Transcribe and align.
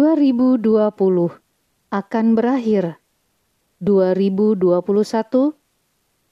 2020 0.00 0.64
akan 1.92 2.26
berakhir. 2.32 2.96
2021 3.84 4.80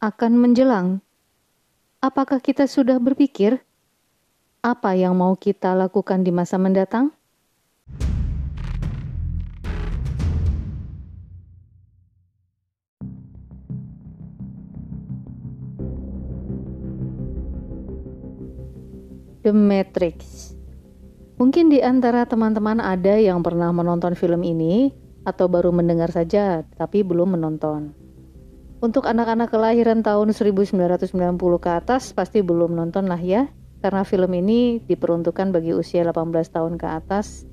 akan 0.01 0.33
menjelang. 0.41 1.05
Apakah 2.01 2.41
kita 2.41 2.65
sudah 2.65 2.97
berpikir 2.97 3.61
apa 4.65 4.97
yang 4.97 5.21
mau 5.21 5.37
kita 5.37 5.77
lakukan 5.77 6.25
di 6.25 6.33
masa 6.33 6.57
mendatang? 6.57 7.13
The 19.45 19.53
Matrix 19.53 20.48
Mungkin 21.39 21.71
di 21.71 21.79
antara 21.79 22.27
teman-teman 22.27 22.83
ada 22.83 23.15
yang 23.15 23.47
pernah 23.47 23.71
menonton 23.71 24.19
film 24.19 24.43
ini 24.43 24.91
atau 25.23 25.47
baru 25.47 25.71
mendengar 25.71 26.11
saja 26.11 26.67
tapi 26.75 27.07
belum 27.07 27.39
menonton. 27.39 27.95
Untuk 28.83 29.07
anak-anak 29.07 29.55
kelahiran 29.55 30.03
tahun 30.03 30.35
1990 30.35 30.75
ke 31.63 31.71
atas 31.71 32.11
pasti 32.11 32.43
belum 32.43 32.75
nonton 32.75 33.07
lah 33.07 33.23
ya, 33.23 33.47
karena 33.79 34.03
film 34.03 34.35
ini 34.35 34.83
diperuntukkan 34.83 35.55
bagi 35.55 35.79
usia 35.79 36.03
18 36.03 36.27
tahun 36.51 36.75
ke 36.75 36.87
atas 36.91 37.47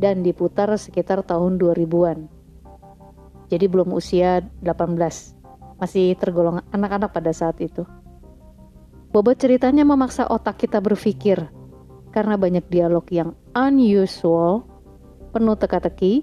dan 0.00 0.24
diputar 0.24 0.72
sekitar 0.80 1.20
tahun 1.20 1.60
2000-an. 1.60 2.32
Jadi 3.52 3.64
belum 3.68 3.92
usia 3.92 4.40
18, 4.64 5.76
masih 5.76 6.16
tergolong 6.16 6.64
anak-anak 6.72 7.12
pada 7.12 7.36
saat 7.36 7.60
itu. 7.60 7.84
Bobot 9.12 9.36
ceritanya 9.36 9.84
memaksa 9.84 10.24
otak 10.32 10.64
kita 10.64 10.80
berpikir 10.80 11.52
karena 12.12 12.36
banyak 12.36 12.68
dialog 12.68 13.08
yang 13.08 13.32
unusual, 13.56 14.68
penuh 15.32 15.56
teka-teki, 15.56 16.22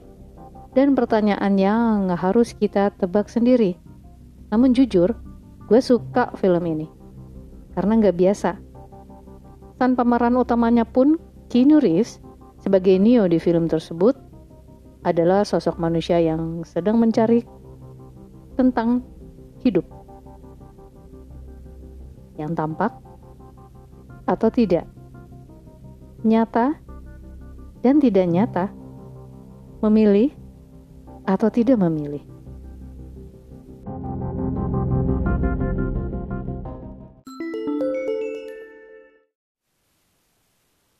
dan 0.77 0.93
pertanyaan 0.93 1.57
yang 1.57 2.13
harus 2.13 2.53
kita 2.53 2.93
tebak 2.95 3.25
sendiri. 3.27 3.75
Namun 4.53 4.77
jujur, 4.77 5.17
gue 5.65 5.81
suka 5.81 6.33
film 6.37 6.65
ini 6.69 6.87
karena 7.73 7.97
nggak 8.01 8.17
biasa. 8.17 8.51
Tanpa 9.79 10.03
pemeran 10.03 10.35
utamanya 10.35 10.83
pun, 10.83 11.15
Keanu 11.47 11.79
Reeves 11.79 12.19
sebagai 12.59 12.99
Neo 12.99 13.25
di 13.25 13.39
film 13.39 13.71
tersebut 13.71 14.13
adalah 15.07 15.47
sosok 15.47 15.79
manusia 15.79 16.19
yang 16.19 16.67
sedang 16.67 16.99
mencari 16.99 17.47
tentang 18.59 18.99
hidup 19.63 19.87
yang 22.35 22.51
tampak 22.51 22.91
atau 24.27 24.51
tidak 24.51 24.83
nyata 26.19 26.75
dan 27.79 28.03
tidak 28.03 28.27
nyata, 28.27 28.67
memilih 29.79 30.35
atau 31.23 31.47
tidak 31.47 31.79
memilih. 31.79 32.19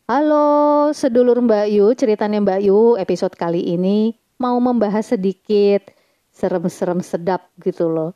Halo, 0.10 0.90
sedulur 0.96 1.38
Mbak 1.44 1.68
Yu, 1.70 1.86
ceritanya 1.94 2.42
Mbak 2.42 2.60
Yu 2.66 2.98
episode 2.98 3.36
kali 3.38 3.62
ini 3.62 4.18
mau 4.42 4.58
membahas 4.58 5.14
sedikit 5.14 5.86
serem-serem 6.34 7.04
sedap 7.04 7.46
gitu 7.62 7.92
loh. 7.92 8.16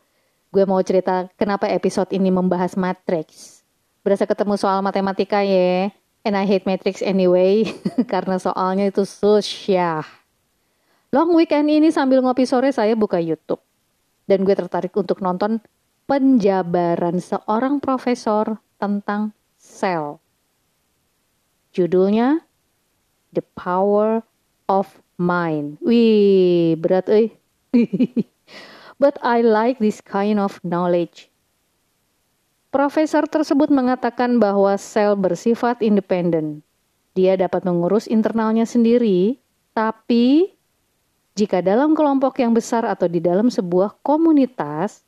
Gue 0.50 0.64
mau 0.66 0.80
cerita 0.81 1.30
kenapa 1.38 1.70
episode 1.70 2.09
ini 2.16 2.31
membahas 2.34 2.74
Matrix. 2.80 3.62
Berasa 4.02 4.26
ketemu 4.26 4.58
soal 4.58 4.81
matematika 4.81 5.46
ya. 5.46 5.94
And 6.23 6.39
I 6.39 6.47
hate 6.47 6.63
Matrix 6.63 7.03
anyway, 7.03 7.67
karena 8.11 8.39
soalnya 8.39 8.88
itu 8.88 9.03
susah. 9.03 10.07
Long 11.11 11.35
weekend 11.35 11.67
ini 11.67 11.91
sambil 11.91 12.23
ngopi 12.23 12.47
sore 12.47 12.72
saya 12.72 12.95
buka 12.95 13.19
YouTube. 13.19 13.59
Dan 14.23 14.47
gue 14.47 14.56
tertarik 14.56 14.95
untuk 14.95 15.19
nonton 15.19 15.59
penjabaran 16.07 17.19
seorang 17.19 17.83
profesor 17.83 18.56
tentang 18.79 19.35
sel. 19.59 20.23
Judulnya 21.75 22.39
The 23.35 23.44
Power 23.59 24.23
of 24.72 25.03
Mind. 25.19 25.75
Wih, 25.83 26.79
berat 26.79 27.12
eh. 27.12 27.35
But 29.01 29.19
I 29.19 29.44
like 29.44 29.83
this 29.83 30.00
kind 30.00 30.39
of 30.39 30.63
knowledge 30.63 31.32
Profesor 32.73 33.29
tersebut 33.29 33.69
mengatakan 33.69 34.41
bahwa 34.41 34.73
sel 34.81 35.13
bersifat 35.13 35.85
independen. 35.85 36.66
Dia 37.13 37.38
dapat 37.38 37.61
mengurus 37.69 38.09
internalnya 38.09 38.66
sendiri, 38.66 39.38
tapi 39.78 40.57
jika 41.38 41.62
dalam 41.62 41.94
kelompok 41.94 42.41
yang 42.41 42.57
besar 42.57 42.81
atau 42.89 43.06
di 43.06 43.22
dalam 43.22 43.53
sebuah 43.53 44.01
komunitas 44.01 45.06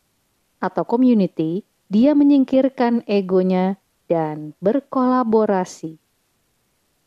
atau 0.62 0.86
community, 0.86 1.66
dia 1.90 2.14
menyingkirkan 2.14 3.02
egonya 3.10 3.82
dan 4.06 4.54
berkolaborasi. 4.62 5.98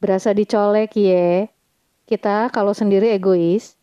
Berasa 0.03 0.35
dicolek 0.35 0.99
ya, 0.99 1.47
kita 2.11 2.51
kalau 2.51 2.75
sendiri 2.75 3.15
egois, 3.15 3.79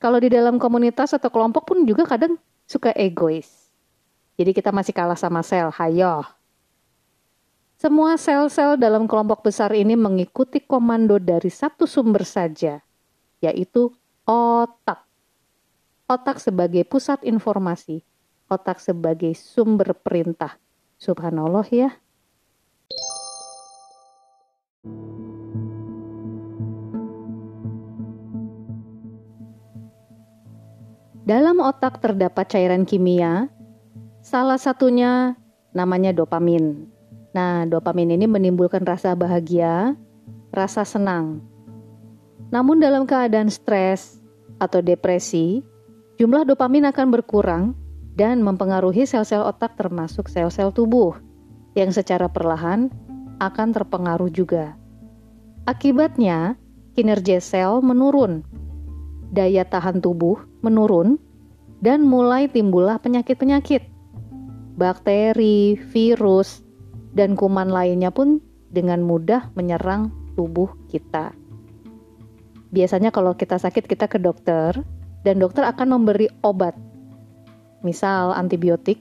kalau 0.00 0.16
di 0.16 0.32
dalam 0.32 0.56
komunitas 0.56 1.12
atau 1.12 1.28
kelompok 1.28 1.68
pun 1.68 1.84
juga 1.84 2.08
kadang 2.08 2.40
suka 2.64 2.96
egois. 2.96 3.65
Jadi 4.36 4.52
kita 4.52 4.68
masih 4.68 4.92
kalah 4.92 5.16
sama 5.16 5.40
sel, 5.40 5.72
hayo. 5.80 6.20
Semua 7.76 8.16
sel-sel 8.20 8.76
dalam 8.76 9.08
kelompok 9.08 9.48
besar 9.48 9.72
ini 9.72 9.96
mengikuti 9.96 10.60
komando 10.60 11.16
dari 11.16 11.48
satu 11.48 11.88
sumber 11.88 12.24
saja, 12.24 12.80
yaitu 13.40 13.92
otak. 14.28 15.04
Otak 16.08 16.40
sebagai 16.40 16.84
pusat 16.84 17.24
informasi, 17.24 18.04
otak 18.48 18.80
sebagai 18.80 19.32
sumber 19.36 19.96
perintah. 19.96 20.60
Subhanallah 20.96 21.68
ya. 21.72 21.96
Dalam 31.26 31.58
otak 31.58 31.98
terdapat 31.98 32.54
cairan 32.54 32.86
kimia 32.86 33.50
Salah 34.26 34.58
satunya 34.58 35.38
namanya 35.70 36.10
dopamin. 36.10 36.90
Nah, 37.30 37.62
dopamin 37.62 38.10
ini 38.18 38.26
menimbulkan 38.26 38.82
rasa 38.82 39.14
bahagia, 39.14 39.94
rasa 40.50 40.82
senang. 40.82 41.38
Namun 42.50 42.82
dalam 42.82 43.06
keadaan 43.06 43.46
stres 43.46 44.18
atau 44.58 44.82
depresi, 44.82 45.62
jumlah 46.18 46.42
dopamin 46.42 46.90
akan 46.90 47.06
berkurang 47.14 47.64
dan 48.18 48.42
mempengaruhi 48.42 49.06
sel-sel 49.06 49.46
otak 49.46 49.78
termasuk 49.78 50.26
sel-sel 50.26 50.74
tubuh 50.74 51.14
yang 51.78 51.94
secara 51.94 52.26
perlahan 52.26 52.90
akan 53.38 53.70
terpengaruh 53.70 54.34
juga. 54.34 54.74
Akibatnya, 55.70 56.58
kinerja 56.98 57.38
sel 57.38 57.78
menurun, 57.78 58.42
daya 59.30 59.62
tahan 59.62 60.02
tubuh 60.02 60.42
menurun, 60.66 61.14
dan 61.78 62.02
mulai 62.02 62.50
timbullah 62.50 62.98
penyakit-penyakit 62.98 63.94
bakteri, 64.76 65.80
virus, 65.90 66.60
dan 67.16 67.32
kuman 67.32 67.72
lainnya 67.72 68.12
pun 68.12 68.44
dengan 68.68 69.00
mudah 69.00 69.48
menyerang 69.56 70.12
tubuh 70.36 70.68
kita. 70.92 71.32
Biasanya 72.70 73.08
kalau 73.08 73.32
kita 73.32 73.56
sakit 73.56 73.88
kita 73.88 74.04
ke 74.04 74.20
dokter 74.20 74.76
dan 75.24 75.40
dokter 75.40 75.64
akan 75.64 75.96
memberi 75.96 76.28
obat. 76.44 76.76
Misal 77.80 78.36
antibiotik 78.36 79.00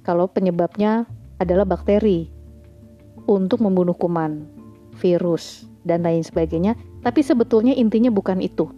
kalau 0.00 0.24
penyebabnya 0.24 1.04
adalah 1.36 1.68
bakteri 1.68 2.32
untuk 3.28 3.60
membunuh 3.60 3.92
kuman, 3.92 4.48
virus, 4.96 5.68
dan 5.84 6.08
lain 6.08 6.24
sebagainya, 6.24 6.72
tapi 7.04 7.20
sebetulnya 7.20 7.76
intinya 7.76 8.08
bukan 8.08 8.40
itu. 8.40 8.72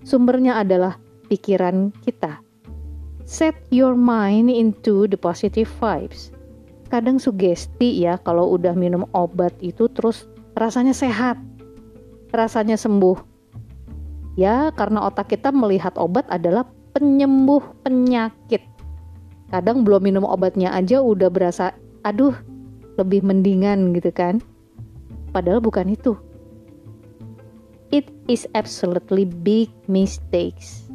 Sumbernya 0.00 0.56
adalah 0.56 0.96
pikiran 1.28 1.92
kita 2.00 2.40
set 3.30 3.54
your 3.70 3.94
mind 3.94 4.50
into 4.50 5.06
the 5.06 5.14
positive 5.14 5.70
vibes. 5.78 6.34
Kadang 6.90 7.22
sugesti 7.22 8.02
ya 8.02 8.18
kalau 8.26 8.58
udah 8.58 8.74
minum 8.74 9.06
obat 9.14 9.54
itu 9.62 9.86
terus 9.94 10.26
rasanya 10.58 10.90
sehat, 10.90 11.38
rasanya 12.34 12.74
sembuh. 12.74 13.14
Ya 14.34 14.74
karena 14.74 15.06
otak 15.06 15.30
kita 15.30 15.54
melihat 15.54 15.94
obat 15.94 16.26
adalah 16.26 16.66
penyembuh 16.90 17.62
penyakit. 17.86 18.66
Kadang 19.54 19.86
belum 19.86 20.10
minum 20.10 20.26
obatnya 20.26 20.74
aja 20.74 20.98
udah 20.98 21.30
berasa, 21.30 21.70
aduh 22.02 22.34
lebih 22.98 23.22
mendingan 23.22 23.94
gitu 23.94 24.10
kan. 24.10 24.42
Padahal 25.30 25.62
bukan 25.62 25.94
itu. 25.94 26.18
It 27.94 28.10
is 28.26 28.50
absolutely 28.58 29.22
big 29.22 29.70
mistakes. 29.86 30.89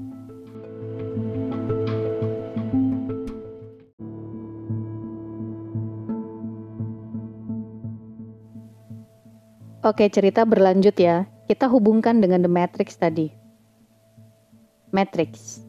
Oke, 9.85 10.09
cerita 10.09 10.41
berlanjut 10.49 10.97
ya. 10.97 11.29
kita 11.45 11.69
hubungkan 11.69 12.17
dengan 12.17 12.41
The 12.41 12.49
Matrix 12.49 12.97
tadi. 12.97 13.29
Matrix. 14.89 15.61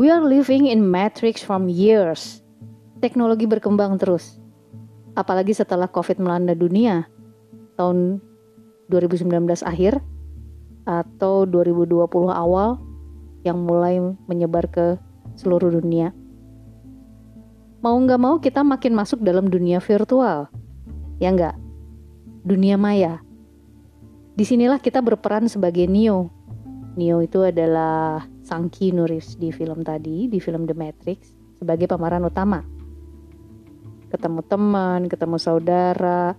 We 0.00 0.08
are 0.08 0.24
living 0.24 0.72
in 0.72 0.80
Matrix 0.80 1.44
from 1.44 1.68
years. 1.68 2.40
Teknologi 3.04 3.44
berkembang 3.44 4.00
terus. 4.00 4.40
Apalagi 5.20 5.52
setelah 5.52 5.84
COVID 5.84 6.16
melanda 6.16 6.56
dunia 6.56 7.04
tahun 7.76 8.24
2019 8.88 9.28
akhir 9.68 10.00
atau 10.88 11.44
2020 11.44 12.08
awal 12.32 12.80
yang 13.44 13.60
mulai 13.68 14.00
menyebar 14.24 14.64
ke 14.72 14.96
seluruh 15.36 15.76
dunia. 15.76 16.16
Mau 17.84 18.00
nggak 18.00 18.16
mau 18.16 18.40
kita 18.40 18.64
makin 18.64 18.96
masuk 18.96 19.20
dalam 19.20 19.52
dunia 19.52 19.76
virtual, 19.76 20.48
ya 21.20 21.28
nggak? 21.28 21.63
Dunia 22.44 22.76
maya. 22.76 23.24
Di 24.36 24.44
sinilah 24.44 24.76
kita 24.76 25.00
berperan 25.00 25.48
sebagai 25.48 25.88
Neo. 25.88 26.28
Neo 26.92 27.24
itu 27.24 27.40
adalah 27.40 28.28
sang 28.44 28.68
Keanu 28.68 29.08
di 29.08 29.48
film 29.48 29.80
tadi, 29.80 30.28
di 30.28 30.36
film 30.44 30.68
The 30.68 30.76
Matrix, 30.76 31.32
sebagai 31.56 31.88
pemeran 31.88 32.28
utama. 32.28 32.60
Ketemu 34.12 34.44
teman, 34.44 35.08
ketemu 35.08 35.40
saudara, 35.40 36.36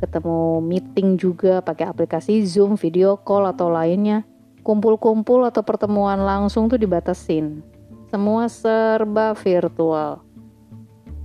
ketemu 0.00 0.64
meeting 0.64 1.20
juga 1.20 1.60
pakai 1.60 1.92
aplikasi 1.92 2.40
Zoom, 2.48 2.80
video 2.80 3.20
call 3.20 3.52
atau 3.52 3.68
lainnya. 3.68 4.24
Kumpul-kumpul 4.64 5.44
atau 5.44 5.60
pertemuan 5.60 6.24
langsung 6.24 6.72
tuh 6.72 6.80
dibatasin. 6.80 7.60
Semua 8.08 8.48
serba 8.48 9.36
virtual. 9.36 10.24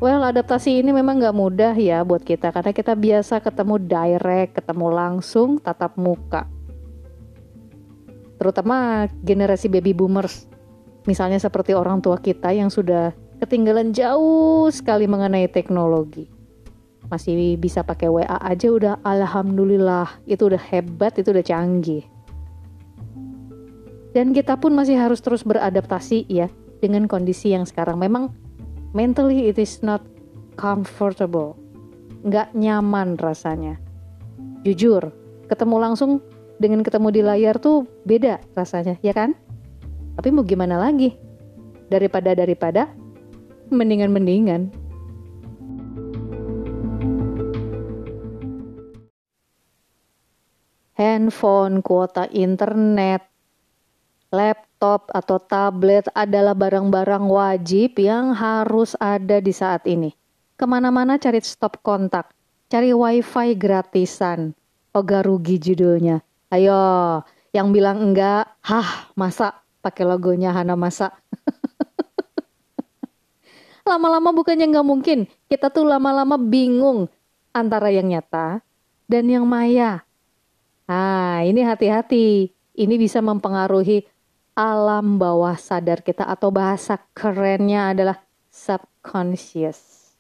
Well, 0.04 0.20
adaptasi 0.20 0.84
ini 0.84 0.92
memang 0.92 1.16
nggak 1.16 1.32
mudah 1.32 1.72
ya 1.80 2.04
buat 2.04 2.28
kita 2.28 2.52
karena 2.52 2.76
kita 2.76 2.92
biasa 2.92 3.40
ketemu 3.40 3.80
direct, 3.88 4.60
ketemu 4.60 4.92
langsung, 4.92 5.64
tatap 5.64 5.96
muka. 5.96 6.44
Terutama 8.36 9.08
generasi 9.24 9.72
baby 9.72 9.96
boomers. 9.96 10.52
Misalnya 11.08 11.40
seperti 11.40 11.72
orang 11.72 12.04
tua 12.04 12.20
kita 12.20 12.52
yang 12.52 12.68
sudah 12.68 13.16
ketinggalan 13.40 13.96
jauh 13.96 14.68
sekali 14.76 15.08
mengenai 15.08 15.48
teknologi. 15.48 16.28
Masih 17.08 17.56
bisa 17.56 17.80
pakai 17.80 18.12
WA 18.12 18.38
aja 18.44 18.76
udah 18.76 18.94
alhamdulillah, 19.08 20.20
itu 20.28 20.52
udah 20.52 20.60
hebat, 20.68 21.16
itu 21.16 21.32
udah 21.32 21.48
canggih. 21.48 22.04
Dan 24.12 24.36
kita 24.36 24.60
pun 24.60 24.76
masih 24.76 25.00
harus 25.00 25.24
terus 25.24 25.48
beradaptasi 25.48 26.28
ya 26.28 26.52
dengan 26.84 27.08
kondisi 27.08 27.56
yang 27.56 27.64
sekarang. 27.64 27.96
Memang 28.04 28.43
mentally 28.94 29.50
it 29.50 29.58
is 29.58 29.82
not 29.82 30.06
comfortable. 30.56 31.58
Nggak 32.24 32.54
nyaman 32.56 33.20
rasanya. 33.20 33.82
Jujur, 34.64 35.12
ketemu 35.52 35.76
langsung 35.82 36.24
dengan 36.62 36.86
ketemu 36.86 37.08
di 37.12 37.22
layar 37.26 37.60
tuh 37.60 37.84
beda 38.08 38.40
rasanya, 38.56 38.96
ya 39.04 39.12
kan? 39.12 39.36
Tapi 40.16 40.30
mau 40.32 40.46
gimana 40.46 40.80
lagi? 40.80 41.18
Daripada 41.92 42.32
daripada, 42.32 42.88
mendingan 43.74 44.14
mendingan. 44.14 44.72
Handphone, 50.94 51.82
kuota 51.82 52.30
internet, 52.32 53.33
laptop 54.34 55.14
atau 55.14 55.38
tablet 55.38 56.10
adalah 56.18 56.58
barang-barang 56.58 57.30
wajib 57.30 58.02
yang 58.02 58.34
harus 58.34 58.98
ada 58.98 59.38
di 59.38 59.54
saat 59.54 59.86
ini. 59.86 60.18
Ke 60.58 60.66
mana-mana 60.66 61.22
cari 61.22 61.38
stop 61.46 61.78
kontak, 61.86 62.34
cari 62.74 62.90
wifi 62.90 63.54
gratisan. 63.54 64.58
Oga 64.94 65.22
rugi 65.22 65.62
judulnya. 65.62 66.26
Ayo, 66.50 67.22
yang 67.54 67.70
bilang 67.70 68.02
enggak, 68.02 68.50
hah 68.66 69.14
masa 69.14 69.62
pakai 69.86 70.06
logonya 70.06 70.54
Hana 70.54 70.74
Masa. 70.74 71.14
lama-lama 73.90 74.32
bukannya 74.32 74.70
nggak 74.70 74.88
mungkin, 74.88 75.28
kita 75.52 75.68
tuh 75.68 75.84
lama-lama 75.84 76.40
bingung 76.40 77.12
antara 77.52 77.92
yang 77.92 78.10
nyata 78.10 78.64
dan 79.12 79.28
yang 79.28 79.46
maya. 79.46 80.02
Nah, 80.88 81.44
ini 81.46 81.64
hati-hati. 81.64 82.52
Ini 82.74 82.98
bisa 82.98 83.22
mempengaruhi 83.22 84.02
alam 84.54 85.18
bawah 85.18 85.58
sadar 85.58 86.06
kita 86.06 86.30
atau 86.30 86.54
bahasa 86.54 87.02
kerennya 87.18 87.90
adalah 87.90 88.22
subconscious. 88.54 90.14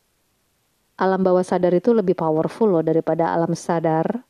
Alam 0.97 1.21
bawah 1.21 1.45
sadar 1.45 1.74
itu 1.74 1.94
lebih 1.94 2.18
powerful 2.18 2.69
loh 2.69 2.85
daripada 2.85 3.30
alam 3.30 3.53
sadar. 3.53 4.25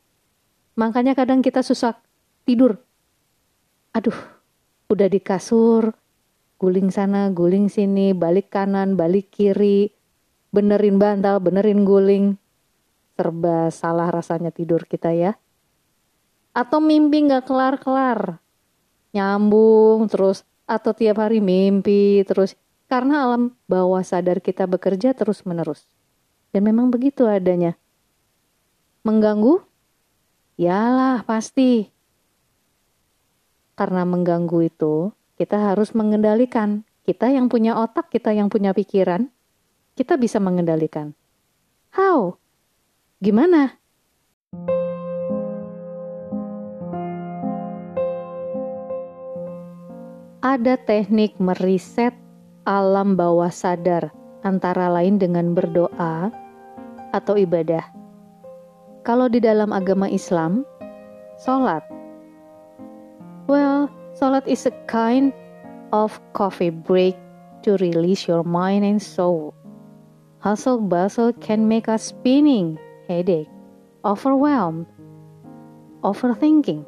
Makanya 0.76 1.16
kadang 1.16 1.40
kita 1.40 1.64
susah 1.64 1.96
tidur. 2.44 2.76
Aduh, 3.96 4.16
udah 4.92 5.08
di 5.08 5.20
kasur, 5.24 5.96
guling 6.60 6.92
sana, 6.92 7.32
guling 7.32 7.72
sini, 7.72 8.12
balik 8.12 8.52
kanan, 8.52 9.00
balik 9.00 9.32
kiri, 9.32 9.88
benerin 10.52 11.00
bantal, 11.00 11.40
benerin 11.40 11.88
guling. 11.88 12.36
Serba 13.14 13.70
salah 13.72 14.10
rasanya 14.10 14.50
tidur 14.50 14.84
kita 14.84 15.14
ya. 15.14 15.38
Atau 16.52 16.82
mimpi 16.82 17.24
gak 17.24 17.46
kelar-kelar 17.46 18.43
nyambung 19.14 20.10
terus 20.10 20.42
atau 20.66 20.90
tiap 20.90 21.22
hari 21.22 21.38
mimpi 21.38 22.26
terus 22.26 22.58
karena 22.90 23.24
alam 23.24 23.56
bawah 23.64 24.04
sadar 24.04 24.44
kita 24.44 24.68
bekerja 24.68 25.16
terus 25.16 25.46
menerus. 25.48 25.88
Dan 26.54 26.68
memang 26.68 26.92
begitu 26.92 27.26
adanya. 27.26 27.74
Mengganggu? 29.02 29.64
Yalah 30.54 31.26
pasti. 31.26 31.90
Karena 33.74 34.06
mengganggu 34.06 34.70
itu, 34.70 35.10
kita 35.34 35.58
harus 35.58 35.90
mengendalikan. 35.98 36.86
Kita 37.02 37.28
yang 37.28 37.50
punya 37.50 37.74
otak, 37.74 38.08
kita 38.08 38.30
yang 38.30 38.46
punya 38.46 38.70
pikiran, 38.70 39.28
kita 39.98 40.14
bisa 40.14 40.38
mengendalikan. 40.38 41.12
How? 41.90 42.38
Gimana? 43.18 43.76
Ada 50.54 50.78
teknik 50.78 51.34
meriset 51.42 52.14
alam 52.62 53.18
bawah 53.18 53.50
sadar, 53.50 54.14
antara 54.46 54.86
lain 54.86 55.18
dengan 55.18 55.50
berdoa 55.50 56.30
atau 57.10 57.34
ibadah. 57.34 57.82
Kalau 59.02 59.26
di 59.26 59.42
dalam 59.42 59.74
agama 59.74 60.06
Islam, 60.06 60.62
sholat. 61.42 61.82
Well, 63.50 63.90
sholat 64.14 64.46
is 64.46 64.62
a 64.62 64.74
kind 64.86 65.34
of 65.90 66.22
coffee 66.38 66.70
break 66.70 67.18
to 67.66 67.74
release 67.82 68.30
your 68.30 68.46
mind 68.46 68.86
and 68.86 69.02
soul. 69.02 69.58
Hustle 70.38 70.78
bustle 70.86 71.34
can 71.42 71.66
make 71.66 71.90
us 71.90 72.14
spinning, 72.14 72.78
headache, 73.10 73.50
overwhelmed, 74.06 74.86
overthinking. 76.06 76.86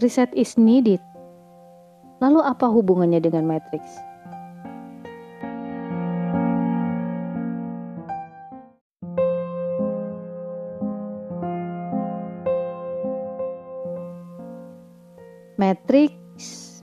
Reset 0.00 0.32
is 0.32 0.56
needed 0.56 1.04
Lalu 2.22 2.40
apa 2.46 2.70
hubungannya 2.70 3.18
dengan 3.18 3.46
matrix? 3.46 3.82
Matrix 15.54 16.12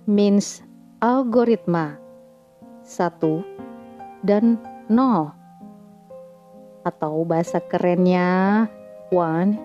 means 0.08 0.64
algoritma 1.04 2.00
satu 2.82 3.44
dan 4.24 4.56
nol 4.88 5.30
atau 6.88 7.22
bahasa 7.28 7.62
kerennya 7.68 8.66
one 9.12 9.60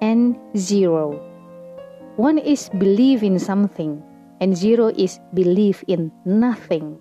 and 0.00 0.34
zero. 0.56 1.14
One 2.16 2.40
is 2.40 2.72
believe 2.80 3.20
in 3.20 3.36
something 3.36 4.05
and 4.40 4.52
zero 4.56 4.92
is 4.94 5.20
belief 5.32 5.80
in 5.88 6.12
nothing. 6.24 7.00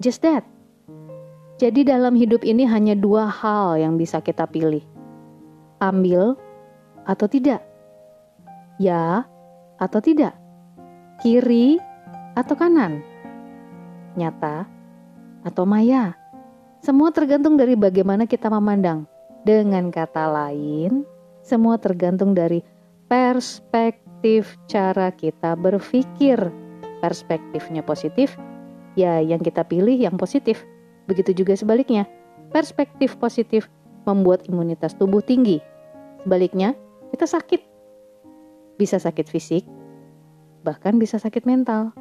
Just 0.00 0.20
that. 0.24 0.44
Jadi 1.56 1.88
dalam 1.88 2.12
hidup 2.12 2.44
ini 2.44 2.68
hanya 2.68 2.92
dua 2.92 3.32
hal 3.32 3.80
yang 3.80 3.96
bisa 3.96 4.20
kita 4.20 4.44
pilih. 4.44 4.84
Ambil 5.80 6.36
atau 7.08 7.24
tidak. 7.24 7.64
Ya 8.76 9.24
atau 9.80 10.00
tidak. 10.04 10.36
Kiri 11.24 11.80
atau 12.36 12.52
kanan. 12.52 13.00
Nyata 14.20 14.68
atau 15.48 15.64
maya. 15.64 16.12
Semua 16.84 17.08
tergantung 17.08 17.56
dari 17.56 17.72
bagaimana 17.72 18.28
kita 18.28 18.52
memandang. 18.52 19.08
Dengan 19.46 19.88
kata 19.94 20.28
lain, 20.28 21.06
semua 21.40 21.78
tergantung 21.80 22.34
dari 22.36 22.60
perspektif 23.06 24.05
perspektif 24.16 24.56
cara 24.72 25.12
kita 25.12 25.52
berpikir. 25.60 26.40
Perspektifnya 27.04 27.84
positif, 27.84 28.32
ya 28.96 29.20
yang 29.20 29.44
kita 29.44 29.60
pilih 29.60 29.92
yang 29.92 30.16
positif. 30.16 30.64
Begitu 31.04 31.44
juga 31.44 31.52
sebaliknya. 31.52 32.08
Perspektif 32.48 33.20
positif 33.20 33.68
membuat 34.08 34.48
imunitas 34.48 34.96
tubuh 34.96 35.20
tinggi. 35.20 35.60
Sebaliknya, 36.24 36.72
kita 37.12 37.28
sakit. 37.28 37.76
bisa 38.76 39.00
sakit 39.00 39.24
fisik, 39.32 39.64
bahkan 40.60 41.00
bisa 41.00 41.16
sakit 41.16 41.48
mental. 41.48 41.96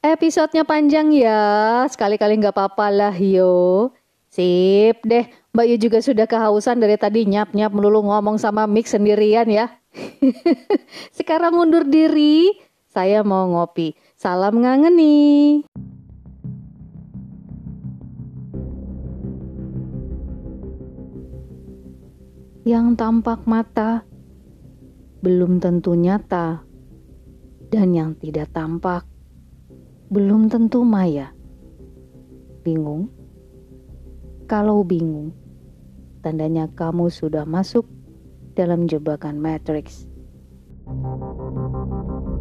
Episodenya 0.00 0.64
panjang 0.64 1.12
ya, 1.12 1.84
sekali-kali 1.92 2.40
nggak 2.40 2.56
apa-apa 2.56 2.88
lah 2.88 3.12
yo. 3.12 3.92
Sip 4.34 4.98
deh, 5.06 5.30
Mbak 5.54 5.66
Yu 5.70 5.76
juga 5.86 6.02
sudah 6.02 6.26
kehausan 6.26 6.82
dari 6.82 6.98
tadi 6.98 7.22
nyap-nyap 7.22 7.70
melulu 7.70 8.02
ngomong 8.02 8.34
sama 8.34 8.66
mix 8.66 8.90
sendirian 8.90 9.46
ya. 9.46 9.70
Sekarang 11.14 11.54
mundur 11.54 11.86
diri, 11.86 12.50
saya 12.90 13.22
mau 13.22 13.46
ngopi. 13.46 13.94
Salam 14.18 14.58
ngangeni. 14.58 15.62
Yang 22.66 22.86
tampak 22.98 23.46
mata 23.46 24.02
belum 25.22 25.62
tentu 25.62 25.94
nyata, 25.94 26.66
dan 27.70 27.94
yang 27.94 28.18
tidak 28.18 28.50
tampak 28.50 29.06
belum 30.10 30.50
tentu 30.50 30.82
maya. 30.82 31.30
Bingung? 32.66 33.13
Kalau 34.44 34.84
bingung, 34.84 35.32
tandanya 36.20 36.68
kamu 36.68 37.08
sudah 37.08 37.48
masuk 37.48 37.88
dalam 38.52 38.84
jebakan 38.84 39.40
Matrix. 39.40 40.04
thank 40.84 42.28
you 42.28 42.33